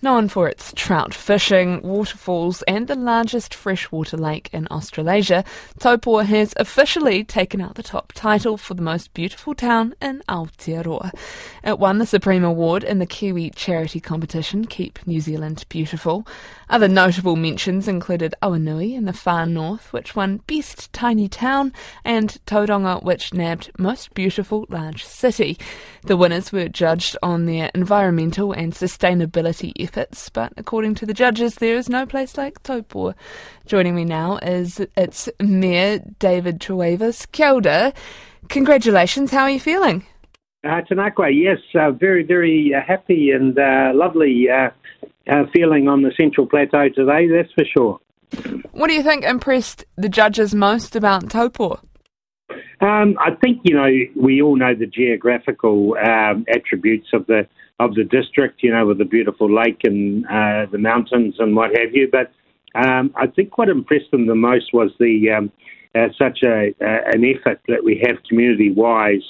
Known 0.00 0.28
for 0.28 0.48
its 0.48 0.72
trout 0.76 1.12
fishing, 1.12 1.82
waterfalls, 1.82 2.62
and 2.68 2.86
the 2.86 2.94
largest 2.94 3.52
freshwater 3.52 4.16
lake 4.16 4.48
in 4.52 4.68
Australasia, 4.70 5.44
Taupo 5.80 6.18
has 6.18 6.54
officially 6.56 7.24
taken 7.24 7.60
out 7.60 7.74
the 7.74 7.82
top 7.82 8.12
title 8.12 8.56
for 8.56 8.74
the 8.74 8.82
most 8.82 9.12
beautiful 9.12 9.56
town 9.56 9.94
in 10.00 10.22
Aotearoa. 10.28 11.10
It 11.68 11.78
won 11.78 11.98
the 11.98 12.06
Supreme 12.06 12.44
Award 12.44 12.82
in 12.82 12.98
the 12.98 13.04
Kiwi 13.04 13.50
charity 13.50 14.00
competition 14.00 14.64
Keep 14.64 15.06
New 15.06 15.20
Zealand 15.20 15.66
Beautiful. 15.68 16.26
Other 16.70 16.88
notable 16.88 17.36
mentions 17.36 17.86
included 17.86 18.34
Awanui 18.42 18.94
in 18.94 19.04
the 19.04 19.12
far 19.12 19.44
north, 19.44 19.92
which 19.92 20.16
won 20.16 20.38
Best 20.46 20.90
Tiny 20.94 21.28
Town, 21.28 21.74
and 22.06 22.38
Tauranga, 22.46 23.02
which 23.02 23.34
nabbed 23.34 23.70
Most 23.76 24.14
Beautiful 24.14 24.64
Large 24.70 25.04
City. 25.04 25.58
The 26.04 26.16
winners 26.16 26.52
were 26.52 26.70
judged 26.70 27.18
on 27.22 27.44
their 27.44 27.70
environmental 27.74 28.52
and 28.52 28.72
sustainability 28.72 29.72
efforts, 29.78 30.30
but 30.30 30.54
according 30.56 30.94
to 30.94 31.04
the 31.04 31.12
judges, 31.12 31.56
there 31.56 31.76
is 31.76 31.90
no 31.90 32.06
place 32.06 32.38
like 32.38 32.62
Taupo. 32.62 33.12
Joining 33.66 33.94
me 33.94 34.06
now 34.06 34.38
is 34.38 34.80
its 34.96 35.28
Mayor, 35.38 35.98
David 36.18 36.60
Trewavas. 36.60 37.30
Kia 37.30 37.52
ora. 37.52 37.92
Congratulations, 38.48 39.30
how 39.30 39.42
are 39.42 39.50
you 39.50 39.60
feeling? 39.60 40.06
Uh, 40.64 40.82
Tēnā 40.90 41.14
koe, 41.14 41.26
yes, 41.26 41.58
uh, 41.78 41.92
very, 41.92 42.24
very 42.24 42.74
uh, 42.74 42.80
happy 42.84 43.30
and 43.30 43.56
uh, 43.56 43.92
lovely 43.94 44.48
uh, 44.50 44.70
uh, 45.30 45.44
feeling 45.54 45.86
on 45.86 46.02
the 46.02 46.12
Central 46.20 46.48
Plateau 46.48 46.88
today, 46.88 47.28
that's 47.28 47.52
for 47.52 47.64
sure. 47.64 48.00
What 48.72 48.88
do 48.88 48.94
you 48.94 49.04
think 49.04 49.24
impressed 49.24 49.84
the 49.96 50.08
judges 50.08 50.56
most 50.56 50.96
about 50.96 51.30
Taupo? 51.30 51.80
Um, 52.80 53.16
I 53.20 53.34
think 53.40 53.60
you 53.64 53.74
know 53.74 53.88
we 54.16 54.42
all 54.42 54.56
know 54.56 54.74
the 54.74 54.86
geographical 54.86 55.96
um, 55.98 56.44
attributes 56.48 57.08
of 57.12 57.26
the 57.26 57.46
of 57.80 57.94
the 57.94 58.04
district. 58.04 58.62
You 58.62 58.72
know, 58.72 58.86
with 58.86 58.98
the 58.98 59.04
beautiful 59.04 59.52
lake 59.52 59.80
and 59.84 60.24
uh, 60.26 60.66
the 60.70 60.78
mountains 60.78 61.36
and 61.38 61.56
what 61.56 61.70
have 61.76 61.94
you. 61.94 62.08
But 62.10 62.30
um, 62.74 63.12
I 63.16 63.26
think 63.26 63.58
what 63.58 63.68
impressed 63.68 64.10
them 64.10 64.26
the 64.26 64.34
most 64.34 64.72
was 64.72 64.90
the 65.00 65.30
um, 65.30 65.52
uh, 65.94 66.08
such 66.16 66.40
a 66.44 66.74
uh, 66.80 67.10
an 67.12 67.24
effort 67.24 67.60
that 67.68 67.82
we 67.82 68.00
have 68.06 68.22
community 68.28 68.70
wise 68.70 69.24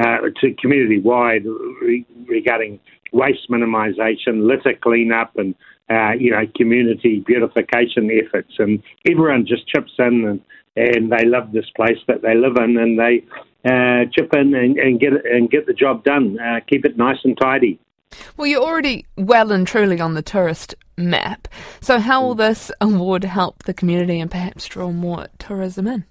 uh, 0.00 0.18
to 0.40 0.54
community 0.54 0.98
wide 0.98 1.44
re- 1.80 2.06
regarding 2.26 2.80
waste 3.12 3.50
minimisation, 3.50 4.46
litter 4.46 4.74
cleanup, 4.80 5.36
and 5.36 5.54
uh, 5.90 6.12
you 6.12 6.30
know 6.30 6.42
community 6.56 7.22
beautification 7.26 8.10
efforts. 8.10 8.54
And 8.58 8.82
everyone 9.08 9.46
just 9.46 9.66
chips 9.68 9.92
in 9.98 10.24
and 10.24 10.40
and 10.76 11.10
they 11.10 11.24
love 11.24 11.52
this 11.52 11.68
place 11.74 11.98
that 12.06 12.22
they 12.22 12.34
live 12.34 12.56
in, 12.56 12.78
and 12.78 12.98
they 12.98 13.24
uh, 13.64 14.08
chip 14.12 14.32
in 14.34 14.54
and, 14.54 14.78
and 14.78 15.00
get 15.00 15.12
and 15.24 15.50
get 15.50 15.66
the 15.66 15.74
job 15.74 16.04
done. 16.04 16.38
Uh, 16.38 16.60
keep 16.68 16.84
it 16.84 16.96
nice 16.96 17.18
and 17.24 17.36
tidy. 17.38 17.78
Well, 18.36 18.46
you're 18.46 18.62
already 18.62 19.06
well 19.16 19.52
and 19.52 19.66
truly 19.66 20.00
on 20.00 20.14
the 20.14 20.22
tourist 20.22 20.74
map. 20.96 21.48
So, 21.80 21.98
how 21.98 22.22
will 22.22 22.34
this 22.34 22.72
award 22.80 23.24
help 23.24 23.64
the 23.64 23.74
community 23.74 24.18
and 24.20 24.30
perhaps 24.30 24.66
draw 24.66 24.90
more 24.90 25.28
tourism 25.38 25.86
in? 25.86 26.04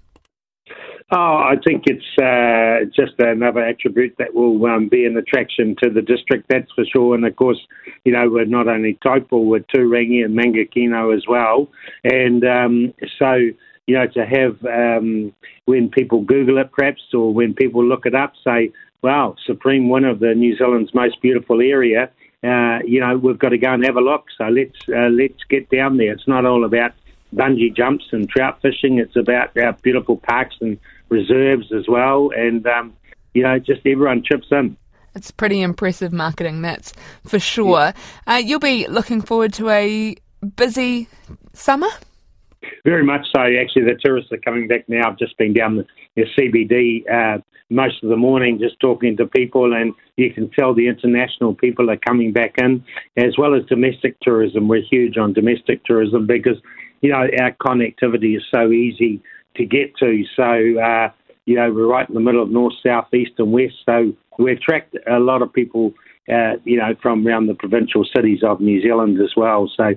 Oh, 1.12 1.38
I 1.38 1.56
think 1.66 1.84
it's 1.86 2.04
uh, 2.22 2.88
just 2.94 3.18
another 3.18 3.64
attribute 3.64 4.14
that 4.18 4.32
will 4.32 4.64
um, 4.66 4.88
be 4.88 5.04
an 5.06 5.16
attraction 5.16 5.74
to 5.82 5.90
the 5.90 6.02
district, 6.02 6.46
that's 6.48 6.70
for 6.72 6.84
sure. 6.84 7.16
And 7.16 7.26
of 7.26 7.34
course, 7.34 7.58
you 8.04 8.12
know, 8.12 8.30
we're 8.30 8.44
not 8.44 8.68
only 8.68 8.96
Taupo, 9.02 9.38
we're 9.38 9.58
Turangi 9.74 10.24
and 10.24 10.38
Mangakino 10.38 11.16
as 11.16 11.24
well. 11.28 11.68
And 12.04 12.44
um, 12.44 12.94
so, 13.18 13.32
you 13.88 13.94
know, 13.96 14.06
to 14.06 14.24
have 14.24 14.64
um, 14.64 15.34
when 15.64 15.88
people 15.88 16.20
Google 16.20 16.58
it, 16.58 16.70
perhaps, 16.70 17.02
or 17.12 17.34
when 17.34 17.54
people 17.54 17.84
look 17.84 18.06
it 18.06 18.14
up, 18.14 18.34
say, 18.44 18.70
wow, 19.02 19.34
Supreme, 19.46 19.88
one 19.88 20.04
of 20.04 20.20
the 20.20 20.32
New 20.36 20.56
Zealand's 20.56 20.94
most 20.94 21.20
beautiful 21.20 21.60
area. 21.60 22.08
Uh, 22.44 22.78
you 22.86 23.00
know, 23.00 23.18
we've 23.18 23.38
got 23.38 23.48
to 23.48 23.58
go 23.58 23.72
and 23.72 23.84
have 23.84 23.96
a 23.96 24.00
look. 24.00 24.26
So 24.38 24.44
let's 24.44 24.78
uh, 24.88 25.10
let's 25.10 25.42
get 25.48 25.68
down 25.70 25.96
there. 25.96 26.12
It's 26.12 26.28
not 26.28 26.46
all 26.46 26.64
about 26.64 26.92
bungee 27.34 27.74
jumps 27.74 28.04
and 28.12 28.28
trout 28.28 28.60
fishing. 28.62 28.98
It's 28.98 29.16
about 29.16 29.56
our 29.56 29.72
beautiful 29.82 30.16
parks 30.16 30.56
and 30.60 30.78
reserves 31.08 31.72
as 31.72 31.86
well. 31.88 32.30
And 32.36 32.66
um, 32.66 32.94
you 33.34 33.42
know, 33.42 33.58
just 33.58 33.80
everyone 33.86 34.22
chips 34.22 34.48
in. 34.50 34.76
It's 35.14 35.30
pretty 35.30 35.60
impressive 35.60 36.12
marketing, 36.12 36.62
that's 36.62 36.92
for 37.26 37.40
sure. 37.40 37.78
Yeah. 37.78 37.92
Uh, 38.26 38.36
you'll 38.36 38.60
be 38.60 38.86
looking 38.86 39.20
forward 39.20 39.52
to 39.54 39.68
a 39.68 40.16
busy 40.56 41.08
summer. 41.52 41.88
Very 42.84 43.04
much 43.04 43.26
so. 43.34 43.42
Actually, 43.42 43.84
the 43.84 43.98
tourists 44.02 44.30
are 44.32 44.38
coming 44.38 44.68
back 44.68 44.88
now. 44.88 45.08
I've 45.08 45.18
just 45.18 45.36
been 45.36 45.52
down 45.52 45.76
the, 45.76 45.86
the 46.14 46.26
CBD 46.38 47.10
uh, 47.10 47.40
most 47.70 48.02
of 48.02 48.10
the 48.10 48.16
morning 48.16 48.58
just 48.58 48.78
talking 48.80 49.16
to 49.16 49.26
people, 49.26 49.72
and 49.72 49.94
you 50.16 50.32
can 50.32 50.50
tell 50.50 50.74
the 50.74 50.88
international 50.88 51.54
people 51.54 51.90
are 51.90 51.96
coming 51.96 52.32
back 52.32 52.56
in, 52.58 52.84
as 53.16 53.38
well 53.38 53.54
as 53.54 53.64
domestic 53.66 54.18
tourism. 54.20 54.68
We're 54.68 54.82
huge 54.82 55.16
on 55.16 55.32
domestic 55.32 55.84
tourism 55.84 56.26
because, 56.26 56.56
you 57.00 57.10
know, 57.10 57.26
our 57.40 57.52
connectivity 57.52 58.36
is 58.36 58.42
so 58.50 58.70
easy 58.70 59.22
to 59.56 59.64
get 59.64 59.96
to. 59.96 60.24
So, 60.36 60.80
uh, 60.80 61.10
you 61.46 61.56
know, 61.56 61.72
we're 61.72 61.86
right 61.86 62.08
in 62.08 62.14
the 62.14 62.20
middle 62.20 62.42
of 62.42 62.50
north, 62.50 62.74
south, 62.84 63.12
east, 63.14 63.32
and 63.38 63.52
west. 63.52 63.74
So 63.86 64.12
we 64.38 64.52
attract 64.52 64.96
a 65.08 65.18
lot 65.18 65.42
of 65.42 65.52
people, 65.52 65.94
uh, 66.32 66.54
you 66.64 66.76
know, 66.76 66.94
from 67.02 67.26
around 67.26 67.46
the 67.46 67.54
provincial 67.54 68.04
cities 68.04 68.42
of 68.42 68.60
New 68.60 68.80
Zealand 68.80 69.20
as 69.20 69.34
well. 69.36 69.70
So 69.76 69.94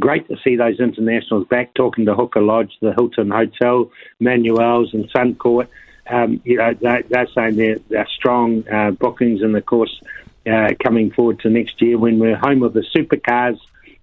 great 0.00 0.28
to 0.28 0.36
see 0.42 0.56
those 0.56 0.80
internationals 0.80 1.46
back 1.48 1.74
talking 1.74 2.06
to 2.06 2.14
Huka 2.14 2.44
Lodge, 2.44 2.72
the 2.80 2.92
Hilton 2.92 3.30
Hotel, 3.30 3.90
Manuel's, 4.20 4.92
and 4.94 5.10
Suncourt. 5.12 5.68
Um, 6.08 6.40
you 6.44 6.56
know, 6.58 6.72
they're, 6.80 7.02
they're 7.02 7.28
saying 7.34 7.56
they're, 7.56 7.78
they're 7.88 8.08
strong 8.14 8.66
uh, 8.68 8.92
bookings, 8.92 9.42
and 9.42 9.56
of 9.56 9.66
course, 9.66 10.00
uh, 10.50 10.70
coming 10.82 11.10
forward 11.10 11.40
to 11.40 11.50
next 11.50 11.80
year 11.82 11.98
when 11.98 12.18
we're 12.18 12.36
home 12.36 12.62
of 12.62 12.72
the 12.72 12.84
supercars, 12.94 13.58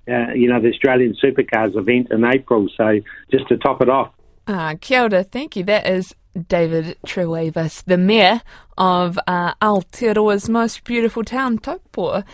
uh, 0.08 0.34
you 0.34 0.50
know, 0.50 0.62
the 0.62 0.70
Australian 0.70 1.16
supercars 1.24 1.76
event 1.78 2.08
in 2.12 2.24
April. 2.26 2.68
So 2.76 3.00
just 3.32 3.48
to 3.50 3.58
top 3.58 3.82
it 3.82 3.90
off. 3.90 4.14
Uh, 4.46 4.76
kia 4.80 5.04
ora, 5.04 5.24
thank 5.24 5.56
you. 5.56 5.64
That 5.64 5.88
is 5.88 6.16
David 6.48 6.98
Trewavas, 7.06 7.84
the 7.86 7.98
mayor 7.98 8.42
of 8.78 9.20
uh, 9.28 9.54
Aotearoa's 9.62 10.50
most 10.50 10.84
beautiful 10.84 11.24
town, 11.24 11.60
Taupo. 11.60 12.24